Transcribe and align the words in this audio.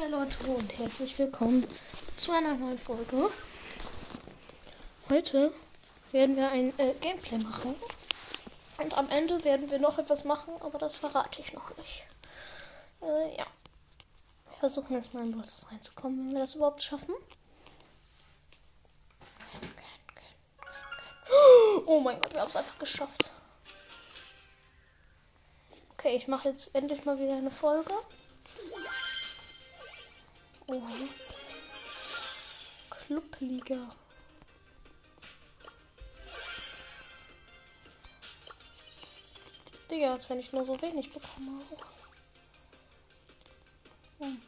Hi 0.00 0.06
Leute 0.08 0.50
und 0.50 0.78
herzlich 0.78 1.18
willkommen 1.18 1.66
zu 2.14 2.30
einer 2.30 2.54
neuen 2.54 2.78
Folge. 2.78 3.30
Heute 5.08 5.52
werden 6.12 6.36
wir 6.36 6.48
ein 6.50 6.78
äh, 6.78 6.94
Gameplay 7.00 7.38
machen. 7.38 7.74
Und 8.80 8.96
am 8.96 9.10
Ende 9.10 9.42
werden 9.42 9.68
wir 9.68 9.80
noch 9.80 9.98
etwas 9.98 10.22
machen, 10.22 10.52
aber 10.60 10.78
das 10.78 10.94
verrate 10.94 11.40
ich 11.40 11.52
noch 11.52 11.76
nicht. 11.78 12.04
Äh, 13.02 13.38
ja. 13.38 13.46
Wir 14.50 14.58
versuchen 14.60 14.94
jetzt 14.94 15.14
mal 15.14 15.24
in 15.24 15.36
Bosses 15.36 15.68
reinzukommen, 15.68 16.26
wenn 16.26 16.34
wir 16.34 16.40
das 16.42 16.54
überhaupt 16.54 16.82
schaffen. 16.82 17.14
Oh 21.86 21.98
mein 22.00 22.20
Gott, 22.20 22.34
wir 22.34 22.42
haben 22.42 22.50
es 22.50 22.56
einfach 22.56 22.78
geschafft. 22.78 23.32
Okay, 25.94 26.14
ich 26.14 26.28
mache 26.28 26.50
jetzt 26.50 26.72
endlich 26.72 27.04
mal 27.04 27.18
wieder 27.18 27.36
eine 27.36 27.50
Folge. 27.50 27.92
Oh. 30.70 30.82
Clubliga. 32.90 33.88
Digga, 39.90 40.12
als 40.12 40.28
wenn 40.28 40.40
ich 40.40 40.52
nur 40.52 40.66
so 40.66 40.80
wenig 40.82 41.10
bekomme. 41.10 41.62
Hm. 44.18 44.42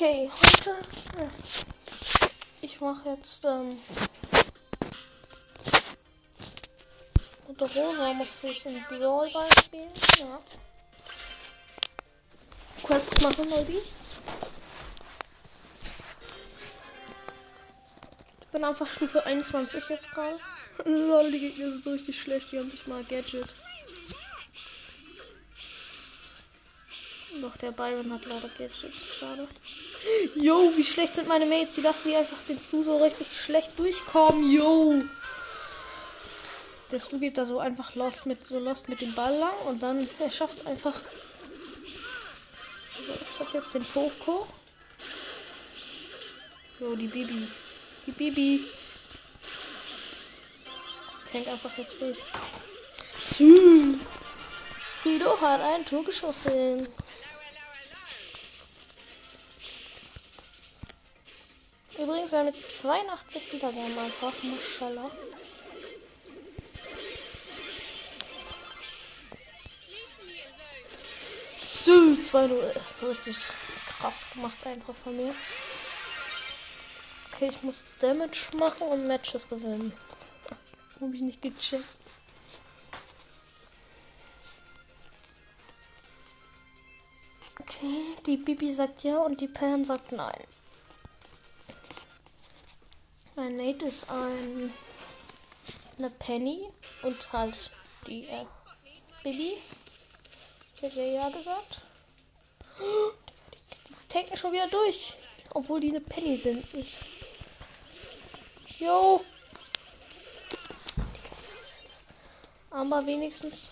Okay, 0.00 0.30
heute. 0.32 0.76
Ja. 1.18 1.28
Ich 2.60 2.80
mache 2.80 3.16
jetzt 3.16 3.44
ähm, 3.44 3.76
der 7.58 7.68
Rosa 7.68 8.12
muss 8.12 8.28
ich 8.44 8.64
in 8.66 8.80
Brawlball 8.88 9.48
spielen. 9.60 9.90
Ja. 10.20 10.40
Quest 12.84 13.22
machen, 13.22 13.48
maybe. 13.48 13.82
Ich 18.40 18.46
bin 18.52 18.64
einfach 18.64 18.86
Stufe 18.86 19.26
21 19.26 19.88
jetzt 19.88 20.12
gerade. 20.12 20.38
Lol, 20.84 21.32
die 21.32 21.40
Gegner 21.40 21.70
sind 21.70 21.82
so 21.82 21.90
richtig 21.90 22.20
schlecht, 22.20 22.52
die 22.52 22.60
haben 22.60 22.68
nicht 22.68 22.86
mal 22.86 23.02
Gadget. 23.02 23.48
Doch, 27.40 27.56
der 27.56 27.72
Byron 27.72 28.12
hat 28.12 28.26
leider 28.26 28.48
Gadget. 28.48 28.94
Schade. 28.94 29.48
Yo, 30.34 30.72
wie 30.76 30.84
schlecht 30.84 31.14
sind 31.14 31.28
meine 31.28 31.46
Mates? 31.46 31.74
Die 31.74 31.80
lassen 31.80 32.08
die 32.08 32.16
einfach 32.16 32.38
den 32.48 32.58
Stu 32.58 32.82
so 32.84 33.02
richtig 33.02 33.28
schlecht 33.32 33.78
durchkommen. 33.78 34.50
Yo. 34.50 35.02
Der 36.90 36.98
Stu 36.98 37.18
geht 37.18 37.36
da 37.36 37.44
so 37.44 37.58
einfach 37.58 37.94
lost 37.94 38.26
mit, 38.26 38.46
so 38.46 38.58
lost 38.58 38.88
mit 38.88 39.00
dem 39.00 39.14
Ball 39.14 39.36
lang 39.36 39.56
und 39.66 39.82
dann 39.82 40.08
er 40.18 40.30
schafft 40.30 40.58
es 40.58 40.66
einfach. 40.66 40.94
So, 43.06 43.12
ich 43.12 43.40
hab 43.40 43.52
jetzt 43.52 43.74
den 43.74 43.84
Poco. 43.84 44.46
Jo, 46.80 46.94
die 46.94 47.08
Bibi. 47.08 47.48
Die 48.06 48.12
Bibi. 48.12 48.64
Tank 51.30 51.48
einfach 51.48 51.76
jetzt 51.76 52.00
durch. 52.00 52.18
Sü. 53.20 53.98
Frido 55.02 55.40
hat 55.40 55.60
ein 55.60 55.84
Tor 55.84 56.04
geschossen. 56.04 56.88
Übrigens, 61.98 62.30
wir 62.30 62.38
haben 62.38 62.46
jetzt 62.46 62.80
82 62.80 63.52
Wiedergaben 63.52 63.98
einfach. 63.98 64.32
Maschallah. 64.44 65.10
So, 71.60 71.92
2-0. 71.92 72.80
So 73.00 73.06
richtig 73.08 73.36
krass 73.98 74.30
gemacht 74.30 74.64
einfach 74.64 74.94
von 74.94 75.16
mir. 75.16 75.34
Okay, 77.32 77.48
ich 77.50 77.62
muss 77.64 77.84
Damage 77.98 78.56
machen 78.58 78.86
und 78.86 79.08
Matches 79.08 79.48
gewinnen. 79.48 79.92
Hab 81.00 81.12
ich 81.12 81.20
nicht 81.20 81.42
gecheckt. 81.42 81.84
Okay, 87.60 88.16
die 88.24 88.36
Bibi 88.36 88.72
sagt 88.72 89.02
ja 89.02 89.18
und 89.18 89.40
die 89.40 89.48
Pam 89.48 89.84
sagt 89.84 90.12
nein. 90.12 90.57
Mein 93.38 93.56
Mate 93.56 93.86
ist 93.86 94.10
ein 94.10 94.74
eine 95.96 96.10
Penny 96.10 96.66
und 97.02 97.32
halt 97.32 97.70
die 98.04 98.26
äh, 98.26 98.44
Bibi. 99.22 99.58
Ich 100.74 100.82
hätte 100.82 101.00
ja 101.00 101.28
gesagt. 101.28 101.82
Die 102.80 104.08
tanken 104.08 104.36
schon 104.36 104.52
wieder 104.52 104.66
durch. 104.66 105.14
Obwohl 105.54 105.78
die 105.78 105.90
eine 105.90 106.00
Penny 106.00 106.36
sind. 106.36 106.66
Ich. 106.74 106.98
Yo. 108.80 109.24
Aber 112.70 113.06
wenigstens 113.06 113.70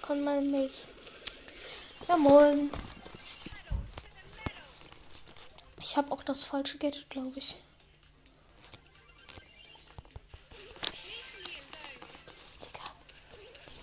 kann 0.00 0.22
mein 0.22 0.48
Mate. 0.48 0.86
Ja 2.06 2.16
moin. 2.16 2.70
Ich 5.80 5.96
habe 5.96 6.12
auch 6.12 6.22
das 6.22 6.44
falsche 6.44 6.78
Gadget, 6.78 7.10
glaube 7.10 7.36
ich. 7.40 7.56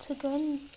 Zu 0.06 0.14
gönnen. 0.14 0.70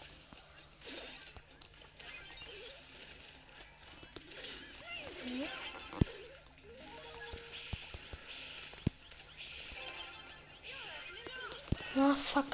Ah, 11.96 12.16
fuck. 12.16 12.46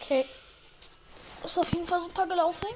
Okay. 0.00 0.26
Ist 1.44 1.58
auf 1.58 1.72
jeden 1.72 1.86
Fall 1.88 2.00
super 2.00 2.26
gelaufen. 2.28 2.68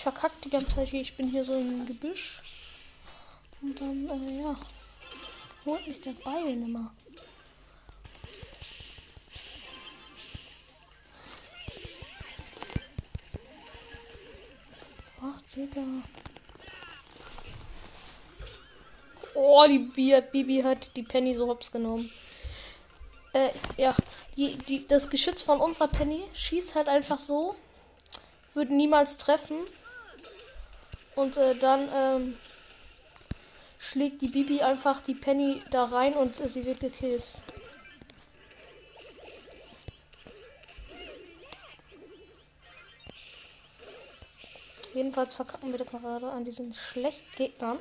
Ich 0.00 0.02
verkacke 0.02 0.36
die 0.44 0.48
ganze 0.48 0.76
Zeit 0.76 0.88
hier. 0.88 1.02
Ich 1.02 1.14
bin 1.14 1.28
hier 1.28 1.44
so 1.44 1.54
im 1.54 1.84
Gebüsch. 1.84 2.40
Und 3.60 3.78
dann, 3.78 4.08
äh, 4.08 4.40
ja. 4.40 4.56
Holt 5.66 5.86
mich 5.86 6.00
der 6.00 6.12
Beil 6.12 6.56
nimmer. 6.56 6.90
Ach, 15.20 15.42
Digga. 15.54 15.82
Oh, 19.34 19.66
die 19.68 19.80
Bi 19.80 20.18
Bibi 20.32 20.62
hat 20.62 20.96
die 20.96 21.02
Penny 21.02 21.34
so 21.34 21.46
hops 21.46 21.70
genommen. 21.70 22.10
Äh, 23.34 23.50
ja. 23.76 23.94
Die, 24.38 24.56
die, 24.56 24.88
das 24.88 25.10
Geschütz 25.10 25.42
von 25.42 25.60
unserer 25.60 25.88
Penny 25.88 26.22
schießt 26.32 26.74
halt 26.74 26.88
einfach 26.88 27.18
so. 27.18 27.54
Würde 28.54 28.74
niemals 28.74 29.18
treffen. 29.18 29.58
Und 31.16 31.36
äh, 31.36 31.54
dann 31.56 31.88
ähm, 31.92 32.36
schlägt 33.78 34.22
die 34.22 34.28
Bibi 34.28 34.62
einfach 34.62 35.00
die 35.02 35.14
Penny 35.14 35.62
da 35.70 35.84
rein 35.84 36.14
und 36.14 36.38
äh, 36.40 36.48
sie 36.48 36.64
wird 36.64 36.80
gekillt. 36.80 37.40
Jedenfalls 44.92 45.34
verkacken 45.34 45.70
wir 45.70 45.78
da 45.78 45.84
gerade 45.84 46.30
an 46.30 46.44
diesen 46.44 46.74
schlechten 46.74 47.36
Gegnern. 47.36 47.78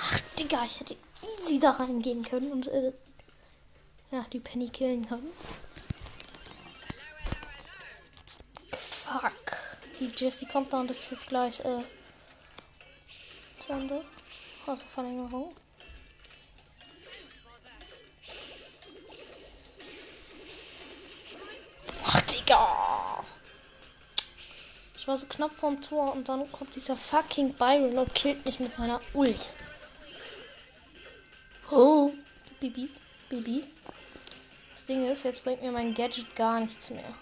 Ach, 0.00 0.20
Digga, 0.38 0.64
ich 0.64 0.78
hätte 0.78 0.96
easy 1.40 1.58
da 1.58 1.72
reingehen 1.72 2.24
können 2.24 2.52
und 2.52 2.68
äh, 2.68 2.92
ja, 4.12 4.24
die 4.32 4.38
Penny 4.38 4.68
killen 4.68 5.06
können. 5.06 5.30
Die 10.00 10.12
Jessie 10.16 10.46
kommt 10.46 10.72
da 10.72 10.80
und 10.80 10.90
das 10.90 10.98
ist 10.98 11.10
jetzt 11.10 11.28
gleich 11.28 11.58
äh, 11.60 11.82
zu 13.58 13.72
Ende. 13.72 14.04
Also 14.66 14.84
Verlängerung. 14.94 15.56
Ach, 22.04 22.20
Digga! 22.22 23.24
Ich 24.96 25.08
war 25.08 25.18
so 25.18 25.26
knapp 25.26 25.56
vorm 25.56 25.82
Tor 25.82 26.12
und 26.12 26.28
dann 26.28 26.50
kommt 26.52 26.76
dieser 26.76 26.96
fucking 26.96 27.54
Byron 27.54 27.98
und 27.98 28.14
killt 28.14 28.44
mich 28.44 28.60
mit 28.60 28.74
seiner 28.74 29.00
Ult. 29.14 29.54
Oh, 31.70 32.12
Bibi, 32.60 32.88
Bibi. 33.28 33.64
Das 34.74 34.84
Ding 34.84 35.10
ist, 35.10 35.24
jetzt 35.24 35.42
bringt 35.42 35.62
mir 35.62 35.72
mein 35.72 35.94
Gadget 35.94 36.36
gar 36.36 36.60
nichts 36.60 36.90
mehr. 36.90 37.14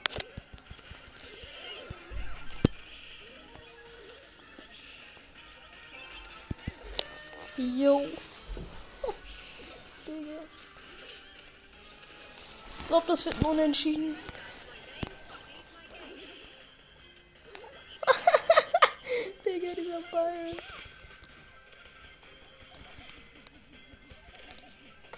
Jo. 7.75 8.07
Ich 12.79 12.89
glaube, 12.89 13.07
das 13.09 13.25
wird 13.25 13.35
ein 13.41 13.47
Unentschieden. 13.47 14.17
Digga, 19.45 19.75
dieser 19.75 20.01
Ball. 20.13 20.57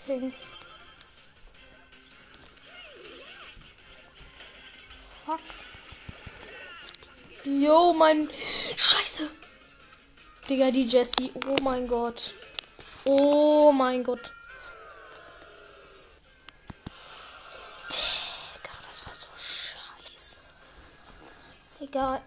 Okay. 0.07 0.33
Fuck. 5.27 5.41
Jo, 7.45 7.93
mein. 7.93 8.31
Scheiße. 8.31 9.29
Digga, 10.49 10.71
die 10.71 10.87
Jessie. 10.87 11.31
Oh 11.47 11.57
mein 11.63 11.87
Gott. 11.87 12.33
Oh 13.11 13.73
mein 13.73 14.05
Gott. 14.05 14.35
Digga, 17.89 18.75
das 18.87 19.07
war 19.07 19.15
so 19.15 19.29
scheiße. 19.35 20.37
Egal. 21.81 22.21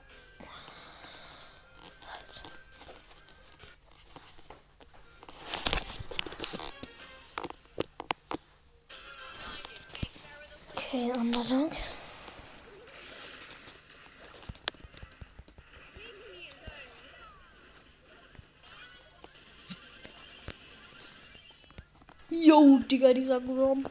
Yo, 22.34 22.80
Digga, 22.90 23.14
dieser 23.14 23.42
Grom. 23.42 23.86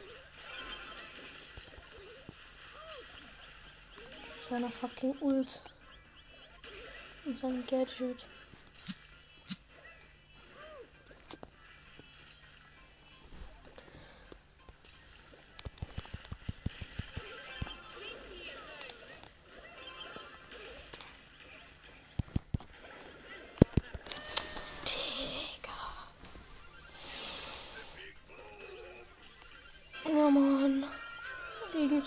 Seiner 4.49 4.71
fucking 4.71 5.15
Ult. 5.21 5.61
Und 7.23 7.37
seinem 7.37 7.63
Gadget. 7.67 8.25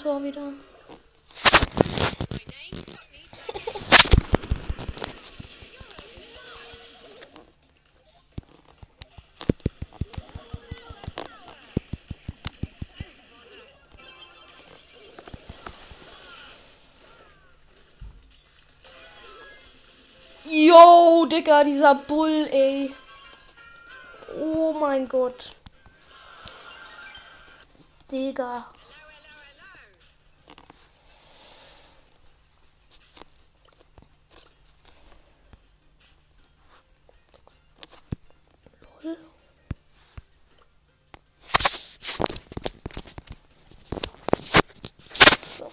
Gegentor 0.04 0.22
wieder. 0.22 0.52
Yo, 20.46 21.26
Digga, 21.26 21.64
dieser 21.64 21.94
Bull, 21.94 22.46
ey. 22.52 22.94
Oh 24.38 24.74
mein 24.78 25.08
Gott. 25.08 25.50
Digga. 28.10 28.66
Lol. 39.04 39.16
So. 45.58 45.70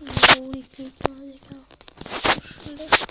Jo, 0.00 0.52
die 0.52 0.62
Gegner, 0.62 1.14
Digga. 1.20 1.56
So 2.14 2.40
schlecht. 2.40 3.06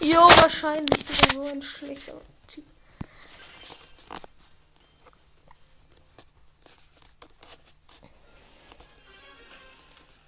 Jo, 0.00 0.20
wahrscheinlich 0.20 1.08
wieder 1.08 1.34
so 1.34 1.42
ein 1.46 1.62
schlechter 1.62 2.20
Typ. 2.46 2.64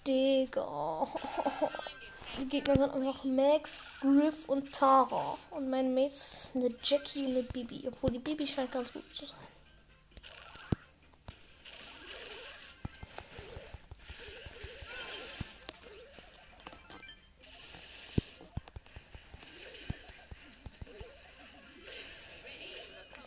Digga. 0.06 1.08
Die 2.38 2.48
Gegner 2.48 2.74
sind 2.74 2.90
einfach 2.90 3.24
Max, 3.24 3.84
Griff 4.00 4.48
und 4.48 4.72
Tara. 4.72 5.38
Und 5.50 5.70
mein 5.70 5.94
Mate 5.94 6.14
ist 6.14 6.50
eine 6.54 6.74
Jackie 6.82 7.24
und 7.24 7.32
eine 7.32 7.42
Bibi. 7.44 7.84
Obwohl 7.88 8.10
die 8.10 8.18
Bibi 8.18 8.46
scheint 8.46 8.72
ganz 8.72 8.92
gut 8.92 9.04
zu 9.14 9.26
sein. 9.26 9.36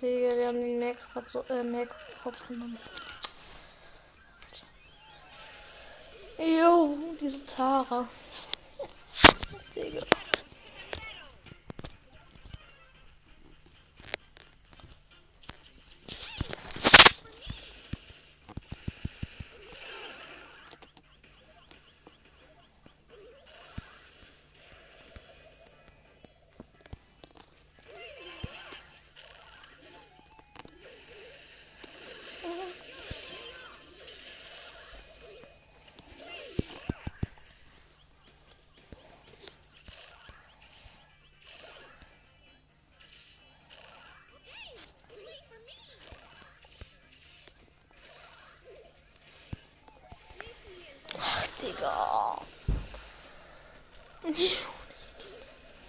Digga, 0.01 0.37
wir 0.37 0.47
haben 0.47 0.61
den 0.61 0.79
Max 0.79 1.09
gerade 1.11 1.29
so, 1.29 1.43
äh, 1.49 1.63
Max 1.63 1.91
hops 2.23 2.47
genommen. 2.47 2.77
Jo, 6.49 6.97
diese 7.21 7.45
Tara. 7.45 8.07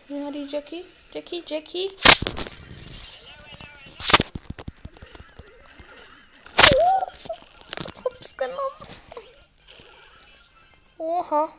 Ja, 0.08 0.30
die 0.30 0.46
Jackie. 0.46 0.84
Jackie, 1.12 1.42
Jackie. 1.46 1.90
Ups, 8.02 8.36
genommen. 8.36 8.60
Oha. 10.96 11.52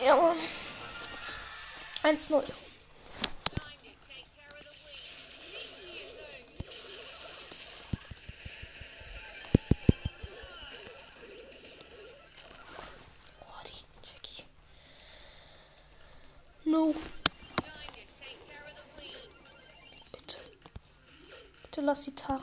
Ja, 0.00 0.34
1-0. 2.02 2.63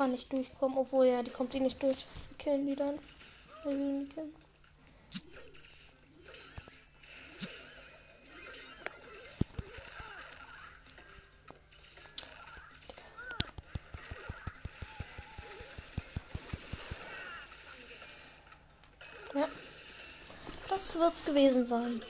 Tara 0.02 0.08
nicht 0.08 0.32
durchkommen. 0.32 0.78
Obwohl, 0.78 1.06
ja, 1.06 1.22
die 1.22 1.30
kommt 1.30 1.54
die 1.54 1.60
nicht 1.60 1.82
durch. 1.82 2.06
Wir 2.30 2.38
killen 2.38 2.66
die 2.66 2.76
dann. 2.76 2.98
Wir 3.64 4.06
die 4.06 4.10
killen. 4.10 4.34
Ja. 19.34 19.48
Das 20.70 20.96
wird's 20.96 21.24
gewesen 21.24 21.66
sein. 21.66 22.02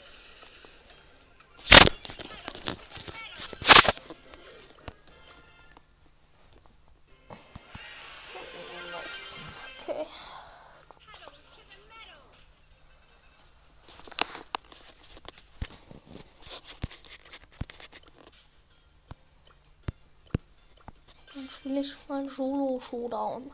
Dann 21.81 21.89
spiele 21.89 22.03
ich 22.03 22.09
mal 22.09 22.29
Solo-Showdown. 22.29 23.51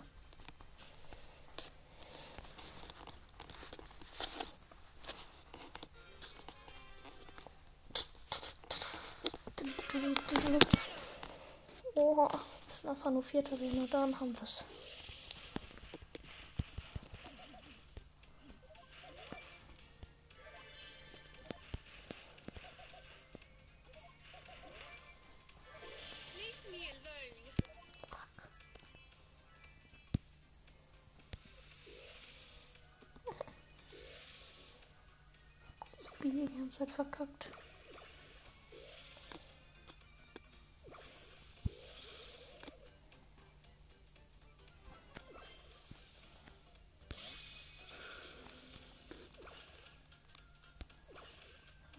Oha, 11.95 12.27
wir 12.27 12.39
müssen 12.67 12.89
einfach 12.89 13.11
nur 13.11 13.23
Vierter 13.23 13.57
werden 13.59 13.79
und 13.79 13.93
dann 13.93 14.19
haben 14.19 14.33
wir 14.33 14.43
es. 14.43 14.65
Die 36.47 36.57
ganze 36.57 36.79
Zeit 36.79 36.91
verkackt. 36.91 37.51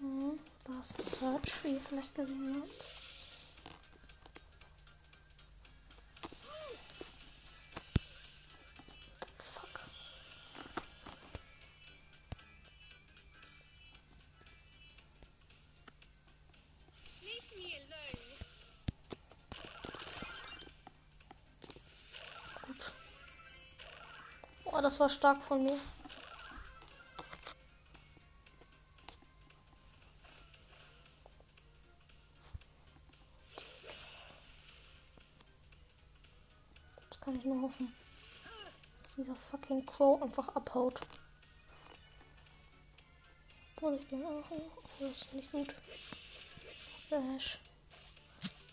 Hm, 0.00 0.38
da 0.64 0.81
ist 0.81 1.02
Search, 1.02 1.64
wie 1.64 1.75
ihr 1.75 1.81
vielleicht 1.81 2.14
gesehen 2.14 2.62
habt. 2.62 2.88
Oh, 24.78 24.80
das 24.80 25.00
war 25.00 25.08
stark 25.08 25.42
von 25.42 25.64
mir. 25.64 25.76
Das 37.11 37.20
kann 37.20 37.35
ich 37.35 37.44
nur 37.44 37.62
hoffen. 37.62 37.92
Dass 39.02 39.14
dieser 39.16 39.35
fucking 39.35 39.85
Crow 39.85 40.23
einfach 40.23 40.54
abhaut. 40.54 41.00
Obwohl 43.75 43.94
ich 43.94 44.06
den 44.06 44.25
auch. 44.25 44.44
Oh, 44.49 44.70
das 45.00 45.11
ist 45.11 45.35
nicht 45.35 45.50
gut. 45.50 45.75
Das 45.75 47.02
ist 47.02 47.11
der 47.11 47.35
Ash. 47.35 47.58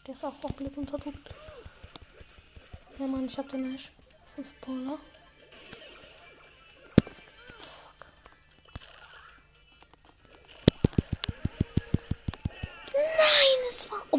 Der 0.06 0.14
ist 0.14 0.24
auch 0.24 0.40
komplett 0.40 0.78
unterdrückt. 0.78 1.34
Ja, 3.00 3.08
Mann, 3.08 3.26
ich 3.26 3.36
hab 3.40 3.50
den 3.50 3.74
Ash. 3.74 3.92
5 4.36 4.62
Polar. 4.62 5.00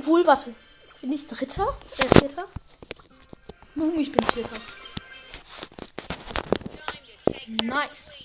Obwohl, 0.06 0.25
warte. 0.25 0.54
Bin 1.00 1.12
ich 1.12 1.26
Dritter? 1.26 1.76
Äh, 1.98 2.20
Vierter? 2.20 2.44
Boom, 3.75 3.98
ich 3.98 4.12
bin 4.12 4.25
Vierter. 4.28 4.56
Nice. 7.64 8.22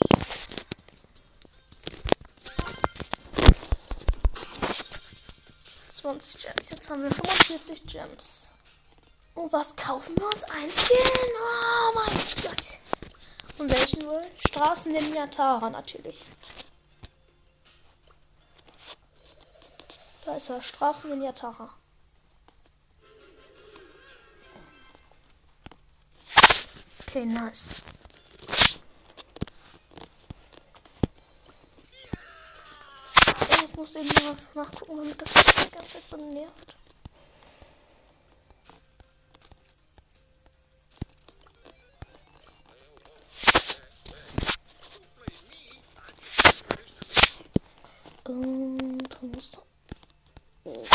Gems. 6.03 6.69
Jetzt 6.69 6.89
haben 6.91 7.01
wir 7.01 7.09
45 7.09 7.83
Gems. 7.87 8.47
Und 9.33 9.51
was 9.51 9.75
kaufen 9.75 10.15
wir 10.17 10.27
uns? 10.27 10.43
Ein 10.43 10.69
Skin. 10.69 11.11
Oh 11.35 11.95
mein 11.95 12.19
Gott. 12.43 12.77
Und 13.57 13.71
welchen 13.71 14.05
wohl? 14.05 14.21
Straßen 14.47 14.91
Ninja 14.91 15.25
Tara 15.25 15.71
natürlich. 15.71 16.25
Da 20.31 20.37
ist 20.37 20.49
er. 20.49 20.61
Straßen 20.61 21.09
Ninja 21.09 21.33
Tara. 21.33 21.69
Okay, 27.01 27.25
nice. 27.25 27.71
Ich 33.65 33.75
muss 33.75 33.95
eben 33.95 34.09
was 34.29 34.55
nachgucken, 34.55 34.99
damit 34.99 35.21
das 35.21 35.35
nicht 35.35 35.91
Zeit 35.91 36.03
so 36.09 36.15
nervt. 36.15 36.75
Und 48.23 49.09
dann 49.09 49.33
ist 49.33 49.57
da. 49.57 49.61
Oh. 50.63 50.85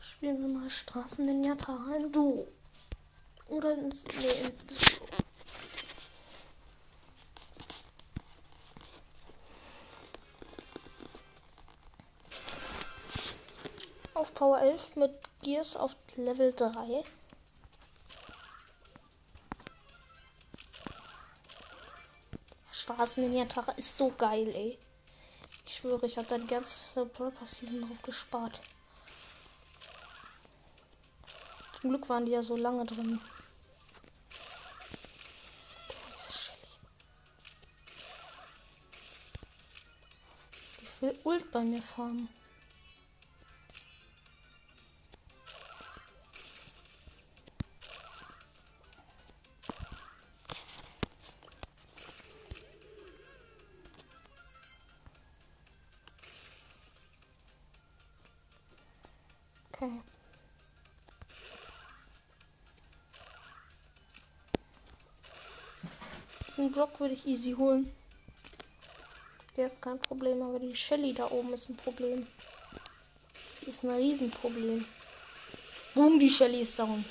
Spielen 0.00 0.40
wir 0.40 0.48
mal 0.48 0.68
Straßen 0.94 1.28
in 1.28 1.42
Yatara 1.42 1.96
in 1.96 2.12
Duo. 2.12 2.46
Oder 3.48 3.72
in, 3.72 3.88
nee, 3.88 4.46
in 4.46 4.52
Solo. 4.70 5.10
Auf 14.14 14.32
Power 14.34 14.60
11 14.60 14.94
mit 14.94 15.10
Gears 15.42 15.74
auf 15.74 15.96
Level 16.14 16.52
3. 16.52 17.02
Straßen 22.70 23.24
in 23.24 23.34
Yatara 23.34 23.72
ist 23.72 23.98
so 23.98 24.12
geil, 24.16 24.46
ey. 24.54 24.78
Ich 25.66 25.74
schwöre, 25.74 26.06
ich 26.06 26.16
habe 26.18 26.28
da 26.28 26.38
die 26.38 26.46
ganze 26.46 27.04
Brawl 27.06 27.32
Pass 27.32 27.58
Season 27.58 27.80
drauf 27.80 28.00
gespart. 28.02 28.60
Zum 31.84 31.90
Glück 31.90 32.08
waren 32.08 32.24
die 32.24 32.32
ja 32.32 32.42
so 32.42 32.56
lange 32.56 32.86
drin. 32.86 33.20
Ich 40.80 41.02
will 41.02 41.18
Ult 41.24 41.52
bei 41.52 41.60
mir 41.60 41.82
farmen. 41.82 42.30
Okay. 59.70 60.13
Den 66.64 66.72
Block 66.72 66.98
würde 66.98 67.12
ich 67.12 67.26
easy 67.26 67.52
holen. 67.52 67.94
Der 69.54 69.66
ist 69.66 69.82
kein 69.82 69.98
Problem, 69.98 70.40
aber 70.40 70.58
die 70.58 70.74
Shelly 70.74 71.12
da 71.12 71.30
oben 71.30 71.52
ist 71.52 71.68
ein 71.68 71.76
Problem. 71.76 72.26
Die 73.60 73.68
ist 73.68 73.84
ein 73.84 73.90
Riesenproblem. 73.90 74.82
Boom, 75.94 76.18
die 76.18 76.30
Shelly 76.30 76.62
ist 76.62 76.78
down. 76.78 77.04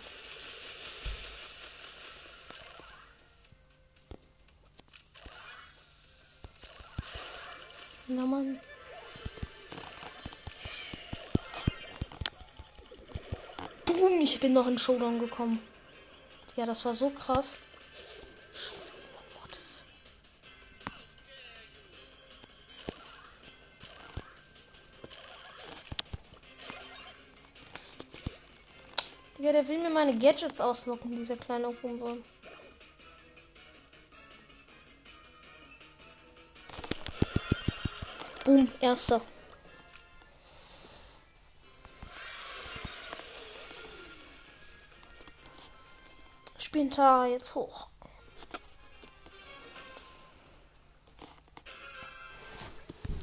Na 8.07 8.25
Mann. 8.25 8.59
Boom, 13.85 14.19
ich 14.19 14.39
bin 14.39 14.53
noch 14.53 14.65
in 14.65 14.79
Showdown 14.79 15.19
gekommen. 15.19 15.61
Ja, 16.55 16.65
das 16.65 16.83
war 16.85 16.95
so 16.95 17.11
krass. 17.11 17.53
Der 29.53 29.67
will 29.67 29.79
mir 29.79 29.91
meine 29.91 30.17
Gadgets 30.17 30.59
auslocken, 30.59 31.15
dieser 31.15 31.37
kleine 31.37 31.67
Hurensohn. 31.67 32.23
Boom, 38.43 38.67
erster. 38.81 39.21
Spielen 46.57 46.89
Tara 46.89 47.27
jetzt 47.27 47.53
hoch. 47.53 47.87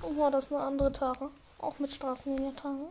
Oh, 0.03 0.31
das 0.31 0.53
eine 0.53 0.63
andere 0.63 0.93
Tara? 0.93 1.31
Auch 1.59 1.79
mit 1.81 1.93
Straßenlinie-Tara? 1.93 2.89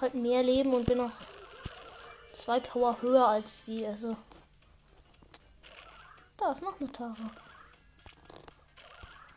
Halt 0.00 0.14
mehr 0.14 0.42
Leben 0.42 0.72
und 0.74 0.86
bin 0.86 0.98
noch 0.98 1.12
zwei 2.32 2.60
Power 2.60 3.00
höher 3.02 3.28
als 3.28 3.64
die. 3.64 3.86
Also. 3.86 4.16
Da 6.36 6.52
ist 6.52 6.62
noch 6.62 6.80
eine 6.80 6.90
Tara. 6.90 7.30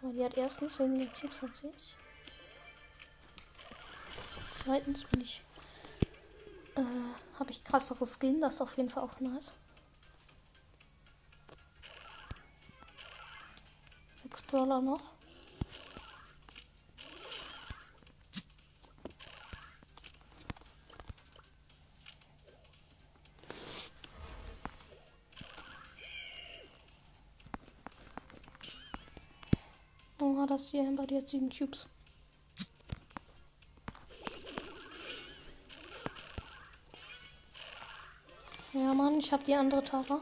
Die 0.01 0.23
hat 0.23 0.35
erstens 0.35 0.77
weniger 0.79 1.11
Cubes 1.13 1.43
als 1.43 1.63
ich. 1.63 1.95
Zweitens 4.53 5.03
bin 5.05 5.21
ich. 5.21 5.41
Äh, 6.75 6.83
habe 7.39 7.51
ich 7.51 7.63
krassere 7.63 8.05
Skin. 8.05 8.41
Das 8.41 8.55
ist 8.55 8.61
auf 8.61 8.75
jeden 8.77 8.89
Fall 8.89 9.03
auch 9.03 9.19
nice. 9.19 9.53
Sechs 14.23 14.41
Brawler 14.43 14.81
noch. 14.81 15.01
Oh, 30.25 30.42
das 30.53 30.69
hier 30.69 30.83
bei 30.95 31.07
dir 31.07 31.17
hat 31.17 31.29
sieben 31.29 31.49
Cubes. 31.49 31.87
Ja, 38.73 38.93
Mann, 38.93 39.19
ich 39.19 39.31
habe 39.31 39.43
die 39.43 39.55
andere 39.55 39.83
Tara. 39.83 40.19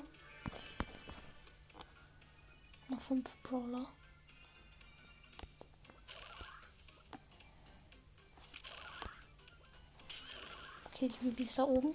Noch 2.88 3.02
fünf 3.02 3.30
Brawler. 3.44 3.88
Okay, 10.86 11.10
die 11.10 11.26
Bibi 11.26 11.44
ist 11.44 11.58
da 11.58 11.64
oben. 11.64 11.94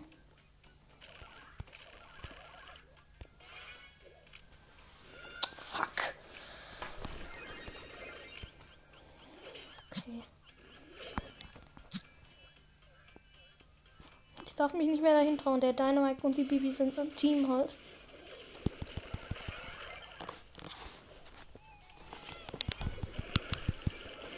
Darf 14.67 14.75
mich 14.75 14.89
nicht 14.89 15.01
mehr 15.03 15.15
dahin 15.15 15.39
trauen. 15.39 15.61
Der 15.61 15.73
Dynamite 15.73 16.27
und 16.27 16.37
die 16.37 16.43
Bibi 16.43 16.73
sind 16.73 16.99
im 16.99 17.15
Team 17.15 17.49
halt. 17.49 17.77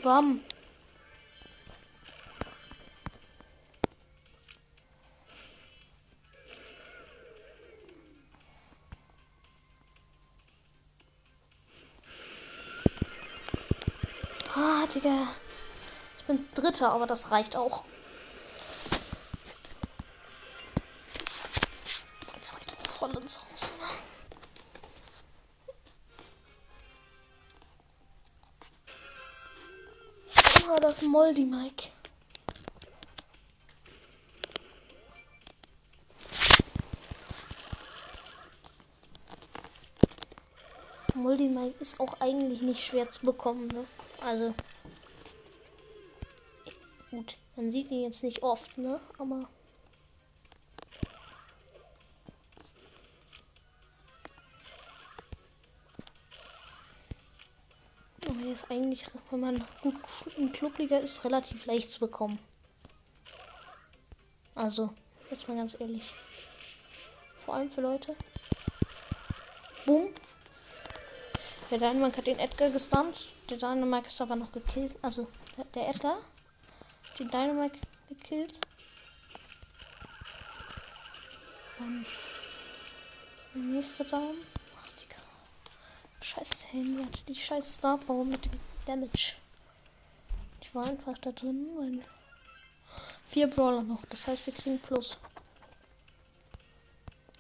Bam. 0.03 0.43
Ah, 14.55 14.87
Digga. 14.95 15.29
Ich 16.19 16.25
bin 16.25 16.47
Dritter, 16.55 16.93
aber 16.93 17.07
das 17.07 17.31
reicht 17.31 17.57
auch. 17.57 17.85
Das 30.99 31.07
Moldy 31.07 31.45
Mike. 31.45 31.91
Moldy 41.15 41.49
Mike 41.49 41.77
ist 41.79 42.01
auch 42.01 42.21
eigentlich 42.21 42.63
nicht 42.63 42.85
schwer 42.85 43.09
zu 43.11 43.21
bekommen, 43.21 43.69
ne? 43.69 43.85
Also. 44.23 44.53
Gut, 47.13 47.37
man 47.55 47.71
sieht 47.71 47.93
ihn 47.93 48.03
jetzt 48.03 48.25
nicht 48.25 48.43
oft, 48.43 48.77
ne? 48.77 48.99
Aber. 49.19 49.49
Aber 58.49 58.55
er 58.57 58.63
ist 58.63 58.71
eigentlich, 58.71 59.05
wenn 59.31 59.41
man 59.41 59.65
gut 59.83 59.95
im 60.39 60.51
Clubliga 60.51 60.97
ist, 60.97 61.23
relativ 61.23 61.67
leicht 61.67 61.91
zu 61.91 62.01
bekommen. 62.01 62.39
Also, 64.55 64.89
jetzt 65.31 65.47
mal 65.49 65.57
ganz 65.57 65.79
ehrlich. 65.79 66.15
Vor 67.45 67.55
allem 67.55 67.71
für 67.71 67.83
Leute. 67.83 68.17
Boom. 69.85 70.09
Der 71.71 71.79
Dynamite 71.79 72.17
hat 72.17 72.27
den 72.27 72.39
Edgar 72.39 72.71
gestunt. 72.71 73.29
Der 73.51 73.59
Dynamite 73.59 74.09
ist 74.09 74.21
aber 74.23 74.37
noch 74.37 74.51
gekillt. 74.51 74.97
Also, 75.03 75.29
der, 75.59 75.65
der 75.67 75.89
Edgar. 75.91 76.19
Den 77.19 77.31
Dynamite 77.31 77.79
gekillt. 78.09 78.61
Und 81.81 82.07
der 83.55 83.63
nächste 83.63 84.05
Down. 84.07 84.37
Scheiß 86.39 86.73
Handy 86.73 87.03
hatte 87.03 87.21
die 87.27 87.35
scheiß 87.35 87.75
Star 87.75 87.99
mit 88.25 88.45
dem 88.45 88.53
Damage. 88.87 89.35
Ich 90.61 90.73
war 90.73 90.87
einfach 90.87 91.19
da 91.19 91.33
drin, 91.33 91.67
weil. 91.77 92.05
Vier 93.27 93.49
Brawler 93.49 93.83
noch. 93.83 94.05
Das 94.07 94.29
heißt, 94.29 94.47
wir 94.47 94.55
kriegen 94.55 94.79
Plus. 94.79 95.19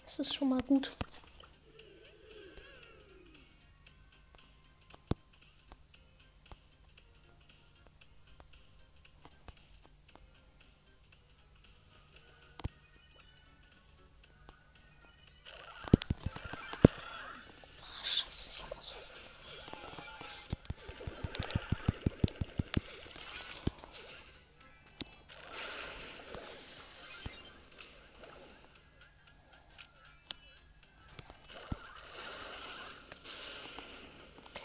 Das 0.02 0.18
ist 0.18 0.34
schon 0.34 0.48
mal 0.48 0.62
gut. 0.62 0.96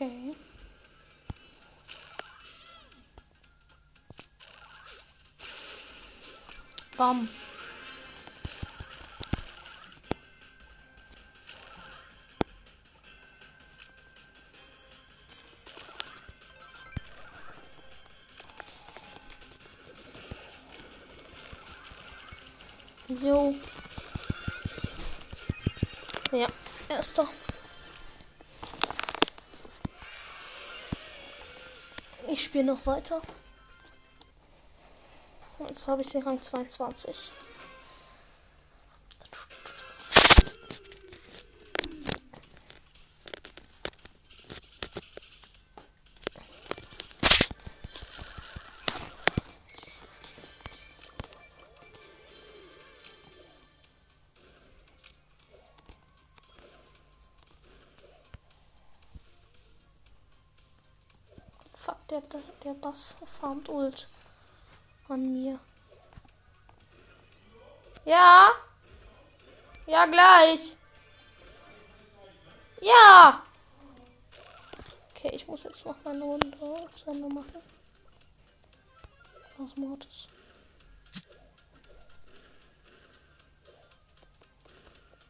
Okay. 0.03 0.35
Bam. 6.97 7.29
Jo. 23.07 23.55
Ja, 26.31 26.47
erster. 26.89 27.23
Ich 27.23 27.42
spiele 32.53 32.65
noch 32.65 32.85
weiter. 32.85 33.19
Jetzt 35.67 35.87
habe 35.87 36.03
ich 36.03 36.09
den 36.09 36.21
Rang 36.21 36.39
22. 36.39 37.33
der, 62.13 62.21
der, 62.21 62.41
der 62.63 62.73
Bass 62.75 63.15
farmt 63.39 63.67
Ult 63.69 64.07
an 65.07 65.33
mir. 65.33 65.59
Ja. 68.05 68.51
Ja, 69.87 70.05
gleich. 70.05 70.77
Ja. 72.81 73.43
Okay, 75.09 75.31
ich 75.33 75.47
muss 75.47 75.63
jetzt 75.63 75.85
noch 75.85 75.95
meine 76.03 76.23
Runde 76.23 76.55
zu 76.95 77.09
Ende 77.09 77.33
machen. 77.33 77.61
Was 79.57 79.75
Mortis. 79.75 80.27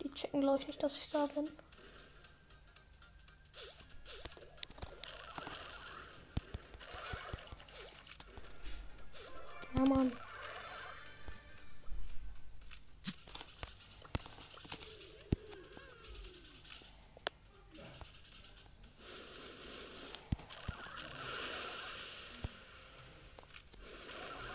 Die 0.01 0.13
checken, 0.13 0.41
glaube 0.41 0.59
ich, 0.59 0.67
nicht, 0.67 0.83
dass 0.83 0.97
ich 0.97 1.09
da 1.11 1.27
bin. 1.27 1.49
Ja, 9.75 9.81
Mann. 9.89 10.11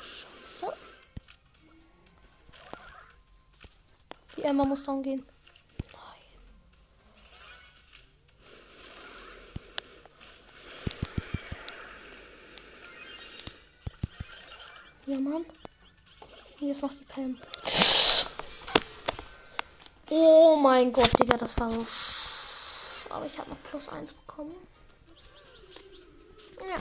Scheiße. 0.03 0.73
Die 4.37 4.43
Emma 4.43 4.65
muss 4.65 4.85
down 4.85 5.03
gehen. 5.03 5.27
Nein. 5.93 6.23
Ja, 15.07 15.19
Mann. 15.19 15.45
Pam. 17.19 17.37
Oh 20.11 20.57
mein 20.57 20.93
Gott, 20.93 21.11
Digga, 21.21 21.37
das 21.37 21.59
war 21.59 21.69
so. 21.71 21.81
sch- 21.83 23.11
Aber 23.11 23.27
ich 23.27 23.37
habe 23.39 23.51
noch 23.51 23.63
plus 23.65 23.89
eins 23.89 24.13
bekommen. 24.13 24.55
Ja. 26.61 26.77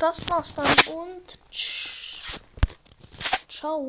Das 0.00 0.26
war's 0.30 0.54
dann 0.54 0.66
und 0.96 1.38
ciao. 3.48 3.86